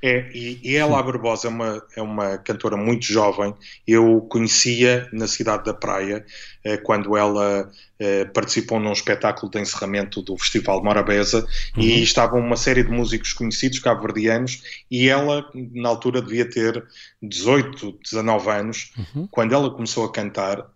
[0.00, 3.52] É, e, e ela, Barbosa, é uma, é uma cantora muito jovem.
[3.84, 6.24] Eu conhecia na cidade da Praia,
[6.62, 11.44] eh, quando ela eh, participou num espetáculo de encerramento do Festival Morabeza
[11.76, 11.82] uhum.
[11.82, 16.82] e estavam uma série de músicos conhecidos cabo-verdianos e ela, na altura, devia ter
[17.20, 18.92] 18, 19 anos.
[18.96, 19.28] Uhum.
[19.28, 20.66] Quando ela começou a cantar,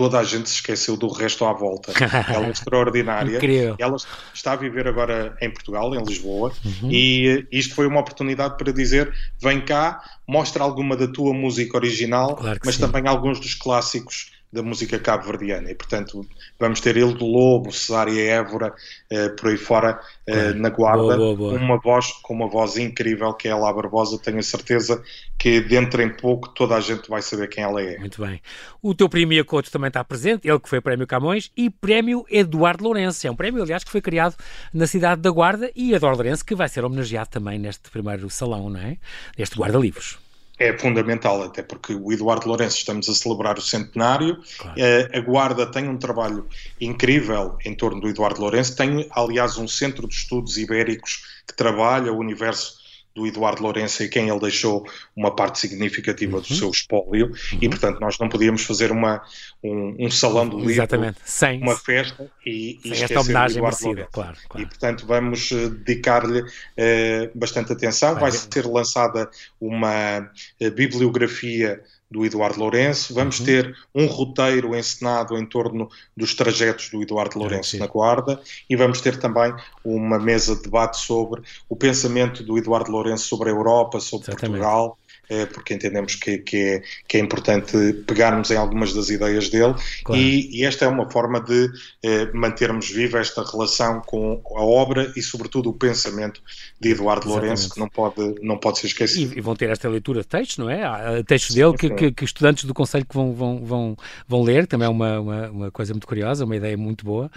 [0.00, 1.92] toda a gente se esqueceu do resto à volta.
[2.32, 3.36] Ela é extraordinária.
[3.36, 3.76] Incrível.
[3.78, 3.96] Ela
[4.32, 6.90] está a viver agora em Portugal, em Lisboa, uhum.
[6.90, 11.76] e eh, isto foi uma oportunidade para dizer: vem cá, mostra alguma da tua música
[11.76, 12.80] original, claro mas sim.
[12.80, 15.70] também alguns dos clássicos da música cabo-verdiana.
[15.70, 16.26] E, portanto,
[16.58, 18.74] vamos ter ele do Lobo, Cesária Évora,
[19.08, 21.58] eh, por aí fora, eh, na Guarda, boa, boa, boa.
[21.58, 24.18] uma voz com uma voz incrível que é a Lá Barbosa.
[24.18, 25.02] Tenho a certeza
[25.38, 27.96] que dentro em pouco toda a gente vai saber quem ela é.
[27.98, 28.40] Muito bem.
[28.82, 32.84] O teu prémio Iacoto também está presente, ele que foi Prémio Camões e Prémio Eduardo
[32.84, 33.26] Lourenço.
[33.26, 34.34] É um prémio, aliás, que foi criado
[34.74, 38.68] na cidade da Guarda e Eduardo Lourenço que vai ser homenageado também neste primeiro salão,
[38.68, 38.96] não é?
[39.38, 40.18] Neste guarda-livros
[40.60, 44.38] é fundamental, até porque o Eduardo Lourenço estamos a celebrar o centenário.
[44.58, 44.78] Claro.
[44.78, 46.46] Eh, a Guarda tem um trabalho
[46.78, 48.76] incrível em torno do Eduardo Lourenço.
[48.76, 52.79] Tem, aliás, um centro de estudos ibéricos que trabalha o universo
[53.14, 56.42] do Eduardo Lourenço e quem ele deixou uma parte significativa uhum.
[56.42, 57.58] do seu espólio uhum.
[57.60, 59.22] e portanto nós não podíamos fazer uma,
[59.62, 61.18] um, um salão do livro, Exatamente.
[61.24, 65.70] Sem, uma festa e, e sem esta homenagem merecida, claro, claro, E portanto vamos uh,
[65.70, 68.14] dedicar-lhe uh, bastante atenção.
[68.14, 69.28] Vai, Vai ser lançada
[69.60, 73.46] uma uh, bibliografia do Eduardo Lourenço, vamos uhum.
[73.46, 79.00] ter um roteiro encenado em torno dos trajetos do Eduardo Lourenço na Guarda e vamos
[79.00, 84.00] ter também uma mesa de debate sobre o pensamento do Eduardo Lourenço sobre a Europa,
[84.00, 84.60] sobre Exatamente.
[84.60, 84.98] Portugal
[85.46, 90.20] porque entendemos que, que, é, que é importante pegarmos em algumas das ideias dele claro.
[90.20, 91.68] e, e, esta é uma forma de
[92.02, 96.42] eh, mantermos viva esta relação com a obra e sobretudo o pensamento
[96.80, 99.34] de Eduardo Lourenço que não pode, não pode ser esquecido.
[99.34, 100.82] E, e vão ter esta leitura de textos, não é?
[100.82, 104.66] Há textos dele que, que, que, estudantes do Conselho que vão, vão, vão, vão ler,
[104.66, 107.30] também é uma, uma, uma coisa muito curiosa, uma ideia muito boa.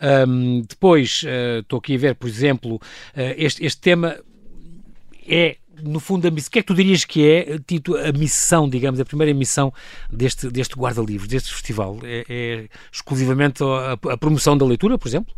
[0.00, 2.80] Um, depois, uh, estou aqui a ver, por exemplo, uh,
[3.36, 4.18] este, este tema
[5.26, 8.12] é no fundo, a missão, o que é que tu dirias que é, Tito, a
[8.12, 9.72] missão, digamos, a primeira missão
[10.10, 11.98] deste, deste guarda-livros, deste festival?
[12.02, 15.34] É, é exclusivamente a, a, promoção da leitura, por exemplo?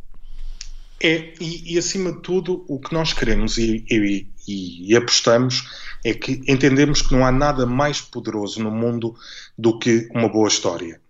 [1.02, 5.64] É, e, e, acima de tudo, o que nós queremos e, e, e, apostamos
[6.04, 9.14] é que entendemos que não há nada mais poderoso no mundo
[9.56, 11.00] do que uma boa história.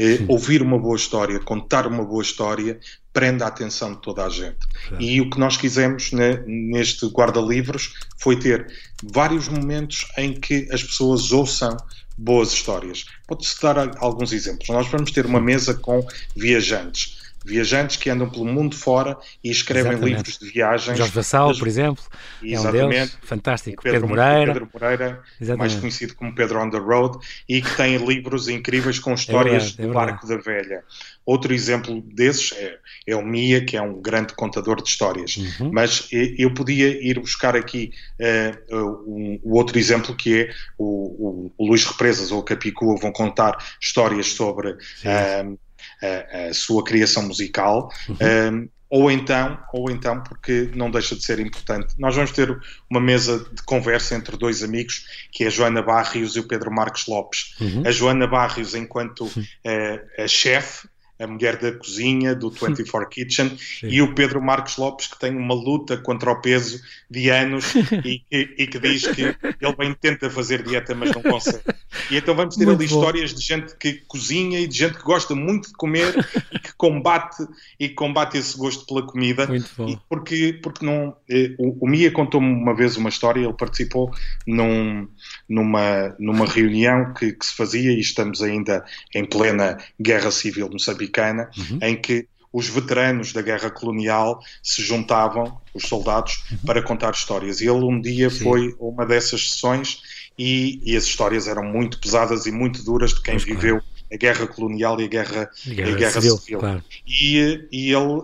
[0.00, 2.78] É, ouvir uma boa história, contar uma boa história,
[3.12, 4.58] prende a atenção de toda a gente.
[5.00, 10.84] E o que nós quisemos né, neste guarda-livros foi ter vários momentos em que as
[10.84, 11.76] pessoas ouçam
[12.16, 13.06] boas histórias.
[13.26, 14.68] Pode-se dar alguns exemplos.
[14.68, 16.06] Nós vamos ter uma mesa com
[16.36, 20.16] viajantes viajantes que andam pelo mundo fora e escrevem Exatamente.
[20.16, 20.98] livros de viagens.
[20.98, 22.04] Jorge Vassal, por exemplo,
[22.42, 22.82] Exatamente.
[22.82, 23.82] é um deles, fantástico.
[23.82, 24.52] Pedro, Pedro Moreira.
[24.52, 25.22] Pedro Moreira,
[25.56, 27.18] mais conhecido como Pedro on the Road,
[27.48, 30.84] e que tem livros incríveis com histórias é verdade, é do Barco da Velha.
[31.24, 35.36] Outro exemplo desses é, é o Mia, que é um grande contador de histórias.
[35.36, 35.70] Uhum.
[35.72, 41.52] Mas eu podia ir buscar aqui uh, um, o outro exemplo que é o, o,
[41.58, 45.58] o Luís Represas ou o Capicua vão contar histórias sobre uh,
[46.02, 47.90] a, a, sua criação musical.
[48.08, 48.64] Uhum.
[48.64, 51.94] Uh, ou então, ou então, porque não deixa de ser importante.
[51.98, 52.58] Nós vamos ter
[52.88, 56.70] uma mesa de conversa entre dois amigos, que é a Joana Barrios e o Pedro
[56.72, 57.54] Marques Lopes.
[57.60, 57.82] Uhum.
[57.84, 60.88] A Joana Barrios, enquanto uh, a chefe
[61.18, 63.88] a mulher da cozinha, do 24 Kitchen, Sim.
[63.88, 68.22] e o Pedro Marcos Lopes, que tem uma luta contra o peso de anos e,
[68.30, 71.62] e, e, que diz que ele bem tenta fazer dieta, mas não consegue.
[72.10, 72.94] E então vamos ter muito ali bom.
[72.96, 76.14] histórias de gente que cozinha e de gente que gosta muito de comer
[76.52, 77.46] e que combate,
[77.80, 79.46] e combate esse gosto pela comida.
[79.46, 79.98] Muito bom.
[80.08, 84.12] Porque, porque não, eh, o, o Mia contou-me uma vez uma história, ele participou
[84.46, 85.08] num,
[85.48, 90.78] numa, numa reunião que, que se fazia, e estamos ainda em plena guerra civil no
[91.08, 91.78] Americana, uhum.
[91.82, 96.58] em que os veteranos da guerra colonial se juntavam, os soldados, uhum.
[96.64, 97.60] para contar histórias.
[97.60, 98.44] E ele um dia Sim.
[98.44, 100.00] foi a uma dessas sessões
[100.38, 103.84] e, e, as histórias eram muito pesadas e muito duras de quem pois viveu claro.
[104.12, 106.36] a guerra colonial e a guerra, a guerra, a guerra civil.
[106.38, 106.58] civil.
[106.60, 106.84] Claro.
[107.06, 108.22] E, e ele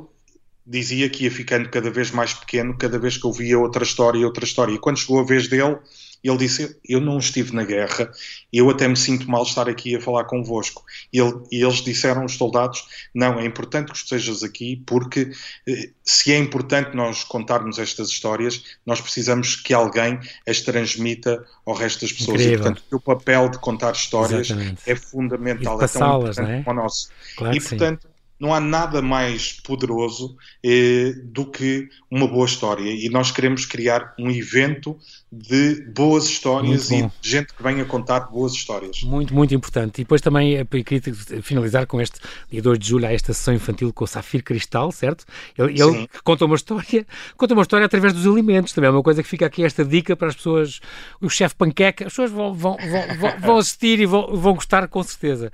[0.67, 4.25] dizia que ia ficando cada vez mais pequeno, cada vez que ouvia outra história e
[4.25, 4.73] outra história.
[4.73, 5.77] E quando chegou a vez dele,
[6.25, 8.11] ele disse: Eu não estive na guerra,
[8.53, 10.83] eu até me sinto mal estar aqui a falar convosco.
[11.13, 15.31] E, ele, e eles disseram, os soldados: Não, é importante que estejas aqui, porque
[15.69, 20.19] eh, se é importante nós contarmos estas histórias, nós precisamos que alguém
[20.49, 22.41] as transmita ao resto das pessoas.
[22.41, 22.55] Incrível.
[22.55, 24.83] E, portanto, o papel de contar histórias Exatamente.
[24.87, 26.63] é fundamental, é tão importante é?
[26.63, 27.09] como o nosso.
[27.37, 28.14] Claro e, portanto,
[28.45, 32.91] não há nada mais poderoso eh, do que uma boa história.
[32.93, 34.99] E nós queremos criar um evento
[35.33, 39.03] de boas histórias e de gente que venha contar boas histórias.
[39.03, 40.01] Muito, muito importante.
[40.01, 41.01] E depois também queria
[41.43, 42.21] finalizar com este
[42.51, 45.25] dia 2 de julho, a esta sessão infantil com o Safir Cristal, certo?
[45.57, 48.89] Ele, ele conta uma história, conta uma história através dos alimentos também.
[48.89, 50.81] É uma coisa que fica aqui esta dica para as pessoas,
[51.21, 52.77] o chefe panqueca, as pessoas vão, vão,
[53.19, 55.51] vão, vão assistir e vão, vão gostar com certeza.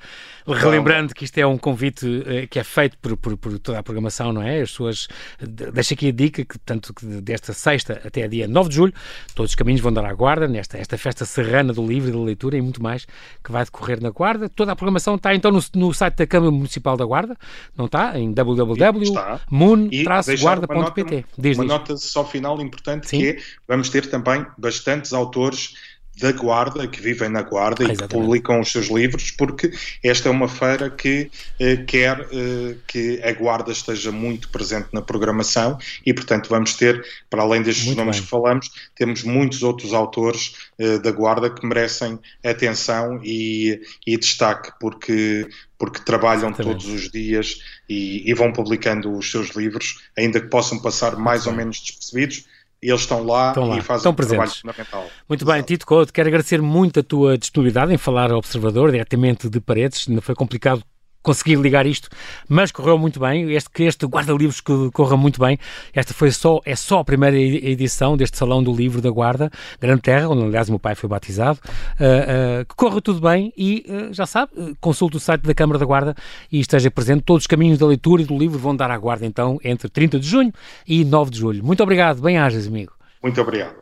[0.47, 3.83] Relembrando que isto é um convite eh, que é feito por, por, por, toda a
[3.83, 4.63] programação, não é?
[4.63, 5.09] As pessoas,
[5.73, 8.95] deixa aqui a dica que, tanto que desta sexta até dia 9 de julho,
[9.35, 12.19] todos os caminhos vão dar à guarda, nesta esta festa serrana do livro e da
[12.19, 13.07] leitura e muito mais
[13.45, 14.49] que vai decorrer na Guarda.
[14.49, 17.37] Toda a programação está então no, no site da Câmara Municipal da Guarda,
[17.77, 18.19] não está?
[18.19, 21.27] Em www.moon-guarda.pt.
[21.55, 23.19] Uma nota só final importante Sim.
[23.19, 25.75] que é, vamos ter também bastantes autores
[26.21, 29.73] da Guarda, que vivem na Guarda ah, e que publicam os seus livros, porque
[30.05, 35.01] esta é uma feira que eh, quer eh, que a Guarda esteja muito presente na
[35.01, 38.25] programação e, portanto, vamos ter, para além destes muito nomes bem.
[38.25, 44.73] que falamos, temos muitos outros autores eh, da Guarda que merecem atenção e, e destaque,
[44.79, 45.49] porque,
[45.79, 46.85] porque trabalham Exatamente.
[46.85, 51.47] todos os dias e, e, vão publicando os seus livros, ainda que possam passar mais
[51.47, 52.45] ou menos despercebidos
[52.83, 53.77] eles estão lá, estão lá.
[53.77, 54.63] e fazem estão um presentes.
[54.63, 55.11] trabalho fundamental.
[55.29, 59.49] Muito bem, Tito Couto, quero agradecer muito a tua disponibilidade em falar ao Observador, diretamente
[59.49, 60.83] de Paredes, não foi complicado
[61.23, 62.09] consegui ligar isto,
[62.49, 63.51] mas correu muito bem.
[63.53, 65.59] Este, que este guarda-livros que corra muito bem.
[65.95, 69.51] Esta foi só, é só a primeira edição deste Salão do Livro da Guarda,
[69.81, 71.59] Grande Terra, onde aliás o meu pai foi batizado.
[71.99, 75.79] Uh, uh, que corra tudo bem e uh, já sabe, consulte o site da Câmara
[75.79, 76.15] da Guarda
[76.51, 77.23] e esteja presente.
[77.23, 80.19] Todos os caminhos da leitura e do livro vão dar à guarda então entre 30
[80.19, 80.53] de junho
[80.87, 81.65] e 9 de julho.
[81.65, 82.93] Muito obrigado, bem-ajas, amigo.
[83.23, 83.75] Muito obrigado.